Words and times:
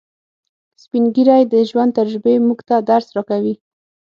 سپین 0.83 1.03
ږیری 1.15 1.43
د 1.53 1.55
ژوند 1.69 1.91
تجربې 1.99 2.35
موږ 2.47 2.59
ته 2.67 2.75
درس 2.89 3.07
راکوي 3.15 3.53